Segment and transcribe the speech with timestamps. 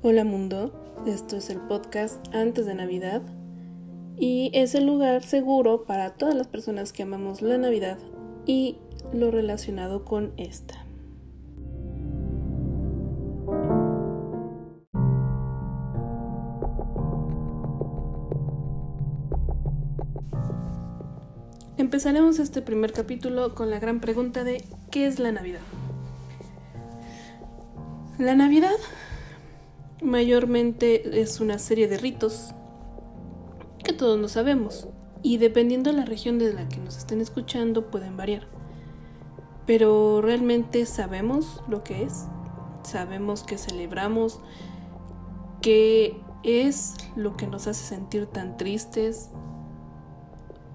[0.00, 0.72] Hola mundo,
[1.08, 3.20] esto es el podcast antes de Navidad
[4.16, 7.98] y es el lugar seguro para todas las personas que amamos la Navidad
[8.46, 8.76] y
[9.12, 10.86] lo relacionado con esta.
[21.76, 25.58] Empezaremos este primer capítulo con la gran pregunta de ¿qué es la Navidad?
[28.20, 28.76] La Navidad
[30.02, 32.54] mayormente es una serie de ritos
[33.82, 34.88] que todos no sabemos
[35.22, 38.46] y dependiendo de la región de la que nos estén escuchando pueden variar.
[39.66, 42.26] Pero realmente sabemos lo que es,
[42.82, 44.40] sabemos que celebramos,
[45.60, 49.30] qué es lo que nos hace sentir tan tristes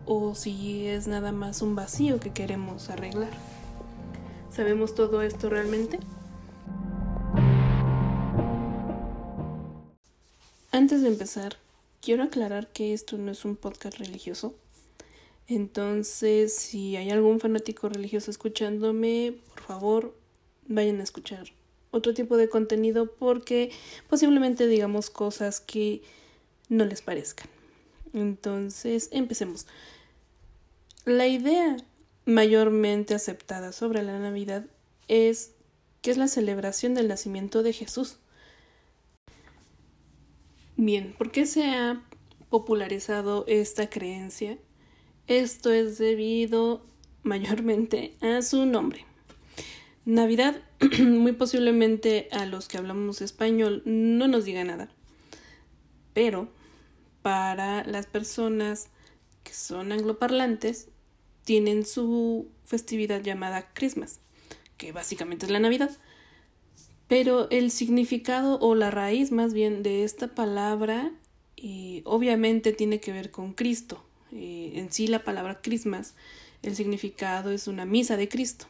[0.05, 3.31] o si es nada más un vacío que queremos arreglar.
[4.49, 5.99] ¿Sabemos todo esto realmente?
[10.73, 11.57] Antes de empezar,
[12.02, 14.55] quiero aclarar que esto no es un podcast religioso.
[15.47, 20.17] Entonces, si hay algún fanático religioso escuchándome, por favor,
[20.67, 21.45] vayan a escuchar
[21.91, 23.71] otro tipo de contenido porque
[24.09, 26.02] posiblemente digamos cosas que
[26.69, 27.49] no les parezcan.
[28.11, 29.67] Entonces, empecemos.
[31.05, 31.77] La idea
[32.25, 34.65] mayormente aceptada sobre la Navidad
[35.08, 35.52] es
[36.02, 38.17] que es la celebración del nacimiento de Jesús.
[40.75, 42.03] Bien, ¿por qué se ha
[42.49, 44.57] popularizado esta creencia?
[45.27, 46.83] Esto es debido
[47.21, 49.05] mayormente a su nombre.
[50.03, 50.55] Navidad,
[50.99, 54.89] muy posiblemente a los que hablamos español no nos diga nada,
[56.13, 56.49] pero
[57.21, 58.89] para las personas
[59.43, 60.89] que son angloparlantes
[61.43, 64.21] tienen su festividad llamada Christmas,
[64.77, 65.91] que básicamente es la Navidad.
[67.14, 71.11] Pero el significado o la raíz más bien de esta palabra
[71.58, 74.04] eh, obviamente tiene que ver con Cristo.
[74.32, 76.15] Eh, en sí la palabra Christmas,
[76.64, 78.65] el significado es una misa de Cristo.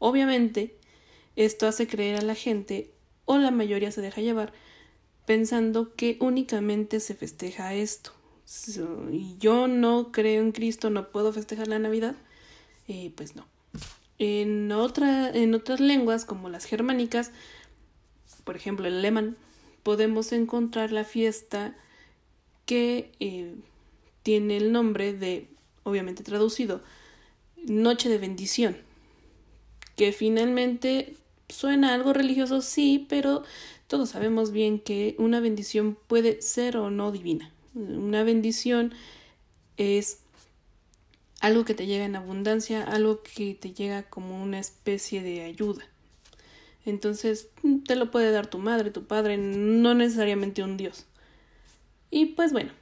[0.00, 0.74] Obviamente
[1.36, 2.90] esto hace creer a la gente,
[3.26, 4.52] o la mayoría se deja llevar,
[5.24, 8.10] pensando que únicamente se festeja esto.
[9.12, 12.16] y yo no creo en Cristo, no puedo festejar la Navidad.
[12.88, 13.53] Eh, pues no.
[14.18, 17.32] En, otra, en otras lenguas, como las germánicas,
[18.44, 19.36] por ejemplo el alemán,
[19.82, 21.76] podemos encontrar la fiesta
[22.66, 23.54] que eh,
[24.22, 25.48] tiene el nombre de,
[25.82, 26.82] obviamente traducido,
[27.66, 28.76] Noche de Bendición,
[29.96, 31.16] que finalmente
[31.48, 33.42] suena algo religioso, sí, pero
[33.86, 37.52] todos sabemos bien que una bendición puede ser o no divina.
[37.74, 38.94] Una bendición
[39.76, 40.23] es
[41.44, 45.86] algo que te llega en abundancia, algo que te llega como una especie de ayuda.
[46.86, 47.48] Entonces,
[47.86, 51.04] te lo puede dar tu madre, tu padre, no necesariamente un Dios.
[52.10, 52.72] Y pues bueno,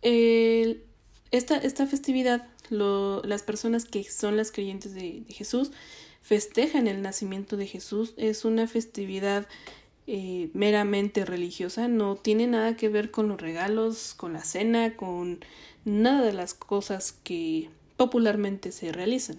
[0.00, 5.70] esta, esta, festividad, las personas que son las creyentes de, Jesús
[6.22, 8.14] festejan el nacimiento de Jesús.
[8.16, 9.46] Es una festividad
[10.10, 15.44] eh, meramente religiosa, no tiene nada que ver con los regalos, con la cena, con
[15.84, 19.38] nada de las cosas que popularmente se realizan.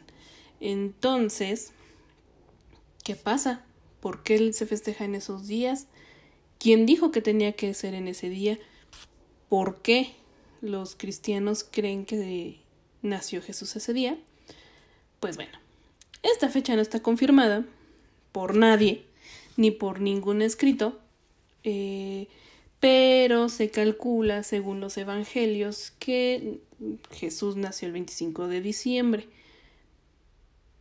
[0.62, 1.72] Entonces,
[3.04, 3.66] ¿qué pasa?
[4.00, 5.88] ¿Por qué se festeja en esos días?
[6.60, 8.60] ¿Quién dijo que tenía que ser en ese día?
[9.50, 10.14] ¿Por qué
[10.62, 12.60] los cristianos creen que
[13.02, 14.20] nació Jesús ese día?
[15.20, 15.58] Pues bueno,
[16.22, 17.66] esta fecha no está confirmada
[18.32, 19.09] por nadie,
[19.60, 20.98] ni por ningún escrito.
[21.66, 22.28] Eh,
[22.80, 26.62] pero se calcula, según los evangelios, que
[27.12, 29.28] Jesús nació el 25 de diciembre.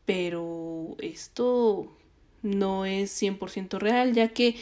[0.06, 1.88] Pero esto
[2.42, 4.54] no es 100% real, ya que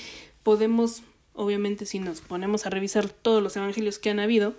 [0.42, 1.02] podemos,
[1.34, 4.54] obviamente, si nos ponemos a revisar todos los evangelios que han habido,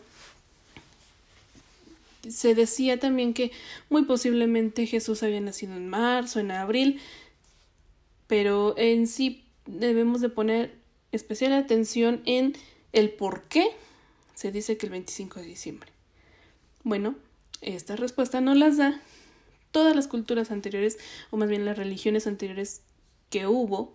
[2.30, 3.52] se decía también que
[3.90, 7.02] muy posiblemente Jesús había nacido en marzo, en abril,
[8.28, 10.76] pero en sí debemos de poner
[11.12, 12.56] especial atención en
[12.94, 13.70] el por qué
[14.34, 15.92] se dice que el 25 de diciembre.
[16.84, 17.16] Bueno,
[17.62, 19.02] esta respuesta no las da
[19.72, 20.98] todas las culturas anteriores,
[21.32, 22.82] o más bien las religiones anteriores
[23.30, 23.94] que hubo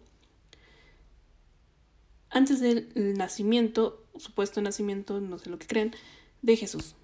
[2.30, 5.94] antes del nacimiento, supuesto nacimiento, no sé lo que crean,
[6.40, 6.94] de Jesús.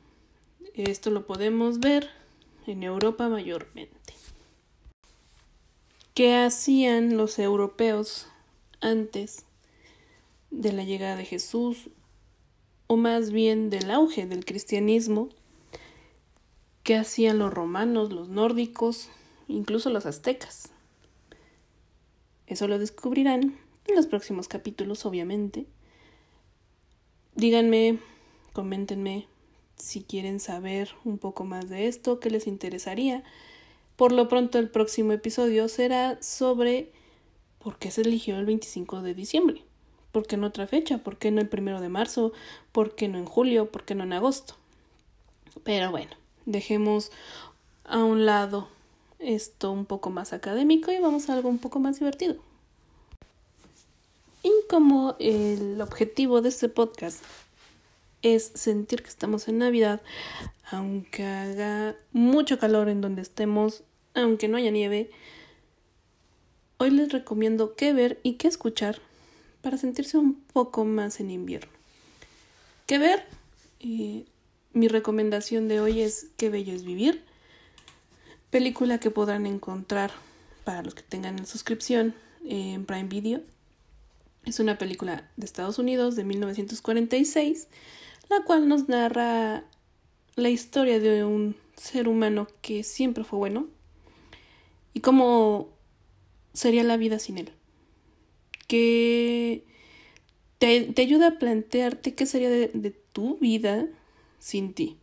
[0.75, 2.09] Esto lo podemos ver
[2.67, 4.15] en Europa mayormente.
[6.15, 8.27] ¿Qué hacían los europeos
[8.81, 9.45] antes
[10.51, 11.91] de la llegada de Jesús,
[12.87, 15.29] o más bien del auge del cristianismo,
[16.83, 19.11] que hacían los romanos, los nórdicos,
[19.47, 20.71] incluso los aztecas.
[22.47, 25.67] Eso lo descubrirán en los próximos capítulos, obviamente.
[27.35, 27.99] Díganme,
[28.55, 29.27] coméntenme
[29.77, 33.23] si quieren saber un poco más de esto, qué les interesaría.
[33.97, 36.93] Por lo pronto el próximo episodio será sobre
[37.59, 39.63] por qué se eligió el 25 de diciembre.
[40.13, 40.99] ¿Por qué no otra fecha?
[40.99, 42.33] ¿Por qué no el primero de marzo?
[42.73, 43.71] ¿Por qué no en julio?
[43.71, 44.57] ¿Por qué no en agosto?
[45.65, 46.13] Pero bueno,
[46.47, 47.11] dejemos
[47.85, 48.69] a un lado
[49.19, 52.37] esto un poco más académico y vamos a algo un poco más divertido.
[54.43, 57.23] Y como el objetivo de este podcast
[58.23, 60.01] es sentir que estamos en Navidad,
[60.71, 63.83] aunque haga mucho calor en donde estemos,
[64.15, 65.11] aunque no haya nieve,
[66.79, 69.01] hoy les recomiendo qué ver y qué escuchar
[69.63, 71.71] para sentirse un poco más en invierno.
[72.87, 73.25] ¿Qué ver?
[74.73, 77.23] Mi recomendación de hoy es Qué bello es vivir,
[78.51, 80.11] película que podrán encontrar
[80.65, 82.15] para los que tengan suscripción
[82.45, 83.43] en Prime Video.
[84.45, 87.69] Es una película de Estados Unidos de 1946
[88.29, 89.65] la cual nos narra
[90.37, 93.67] la historia de un ser humano que siempre fue bueno
[94.93, 95.69] y cómo
[96.59, 97.53] sería la vida sin él.
[98.67, 99.65] Que
[100.59, 103.87] te, ayuda a plantearte qué sería de, de tu vida
[104.39, 104.99] sin ti.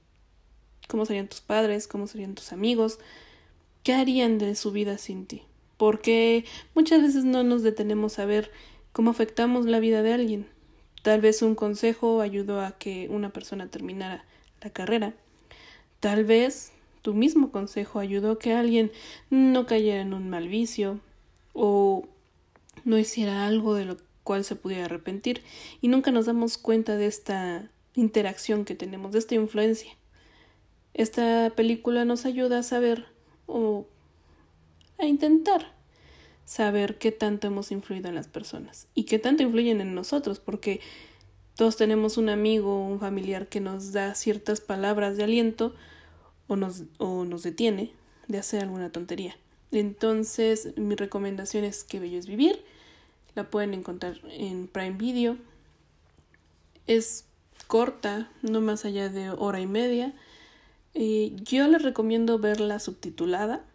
[0.87, 2.99] Cómo serían tus padres, cómo serían tus amigos,
[3.83, 5.43] qué harían de su vida sin ti.
[5.77, 8.51] Porque muchas veces no nos detenemos a ver
[8.91, 10.47] cómo afectamos la vida de alguien.
[11.03, 14.25] Tal vez un consejo ayudó a que una persona terminara
[14.61, 15.13] la carrera.
[16.01, 18.91] Tal vez tu mismo consejo ayudó a que alguien
[19.29, 20.99] no cayera en un mal vicio
[21.55, 22.07] o
[22.83, 25.41] no hiciera algo de lo cual se pudiera arrepentir
[25.81, 29.91] y nunca nos damos cuenta de esta interacción que tenemos, de esta influencia.
[30.93, 33.05] Esta película nos ayuda a saber
[33.47, 33.87] o
[34.97, 35.73] a intentar
[36.43, 40.81] saber qué tanto hemos influido en las personas y qué tanto influyen en nosotros, porque
[41.55, 45.73] todos tenemos un amigo o un familiar que nos da ciertas palabras de aliento
[46.47, 47.93] o nos, o nos detiene
[48.27, 49.37] de hacer alguna tontería.
[49.75, 52.63] Entonces, mi recomendación es que Bello es Vivir.
[53.35, 55.37] La pueden encontrar en Prime Video.
[56.87, 57.25] Es
[57.67, 60.13] corta, no más allá de hora y media.
[60.93, 63.65] yo les recomiendo verla subtitulada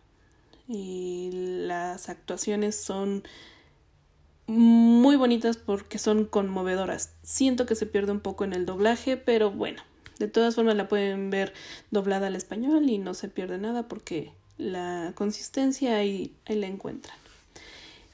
[0.66, 3.24] y las actuaciones son
[4.46, 7.12] muy bonitas porque son conmovedoras.
[7.22, 9.82] Siento que se pierde un poco en el doblaje, pero bueno,
[10.18, 11.52] de todas formas la pueden ver
[11.90, 17.16] doblada al español y no se pierde nada porque la consistencia ahí, ahí la encuentran.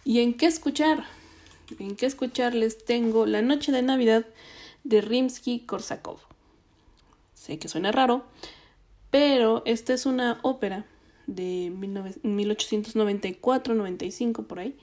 [0.04, 1.04] ¿Y en qué escuchar?
[1.78, 4.24] En qué escuchar les tengo La Noche de Navidad
[4.84, 6.18] de Rimsky-Korsakov.
[7.34, 8.24] Sé que suena raro,
[9.10, 10.86] pero esta es una ópera
[11.26, 14.78] de 1894-95 por ahí.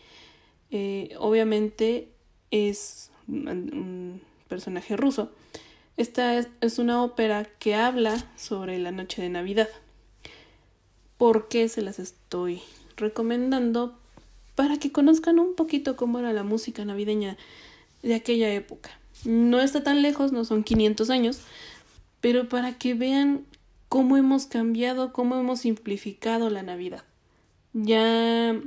[0.71, 2.09] Eh, obviamente
[2.51, 5.31] es un personaje ruso.
[5.95, 9.69] Esta es, una ópera que habla sobre la noche de Navidad.
[11.23, 12.61] ¿Por qué se las estoy
[12.97, 13.97] recomendando?
[14.55, 17.37] Para que conozcan un poquito cómo era la música navideña
[18.01, 18.89] de aquella época.
[19.23, 21.39] No está tan lejos, no son 500 años,
[22.19, 23.45] pero para que vean
[23.87, 27.05] cómo hemos cambiado, cómo hemos simplificado la Navidad.
[27.71, 28.59] Ya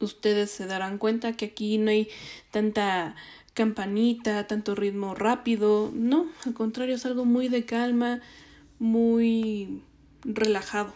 [0.00, 2.10] ustedes se darán cuenta que aquí no hay
[2.50, 3.16] tanta
[3.54, 8.20] campanita, tanto ritmo rápido, no, al contrario es algo muy de calma,
[8.78, 9.80] muy
[10.24, 10.92] relajado.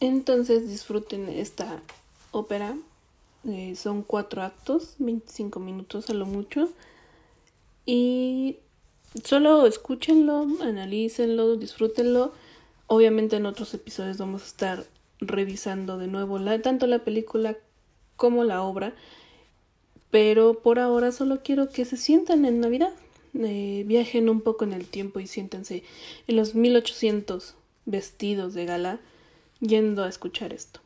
[0.00, 1.82] Entonces disfruten esta
[2.30, 2.76] ópera,
[3.44, 6.70] eh, son cuatro actos, 25 minutos a lo mucho,
[7.84, 8.58] y
[9.24, 12.32] Solo escúchenlo, analícenlo, disfrútenlo.
[12.86, 14.84] Obviamente en otros episodios vamos a estar
[15.20, 17.56] revisando de nuevo tanto la película
[18.16, 18.94] como la obra.
[20.10, 22.92] Pero por ahora solo quiero que se sientan en Navidad.
[23.34, 25.84] Eh, viajen un poco en el tiempo y siéntense
[26.26, 27.54] en los 1800
[27.86, 29.00] vestidos de gala
[29.60, 30.80] yendo a escuchar esto.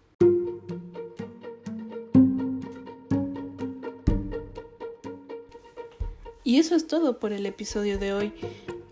[6.45, 8.33] Y eso es todo por el episodio de hoy.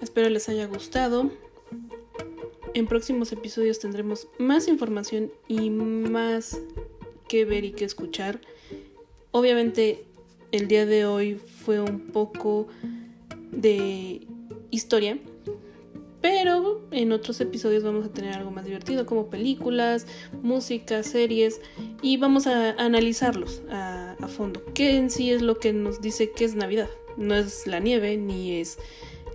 [0.01, 1.31] Espero les haya gustado.
[2.73, 6.61] En próximos episodios tendremos más información y más
[7.29, 8.41] que ver y que escuchar.
[9.33, 10.05] Obviamente
[10.53, 12.69] el día de hoy fue un poco
[13.51, 14.27] de
[14.71, 15.19] historia,
[16.21, 20.07] pero en otros episodios vamos a tener algo más divertido como películas,
[20.43, 21.61] música, series
[22.03, 24.63] y vamos a analizarlos a, fondo.
[24.75, 26.89] ¿Qué en sí es lo que nos dice que es Navidad?
[27.17, 28.79] no es la nieve ni es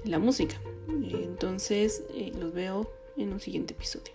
[0.04, 0.60] la música.
[0.88, 4.14] Entonces eh, los veo en un siguiente episodio.